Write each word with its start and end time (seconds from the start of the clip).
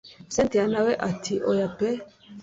cyntia 0.33 0.65
nawe 0.71 0.93
ati 1.09 1.33
oya 1.51 1.67
pe 1.77 1.89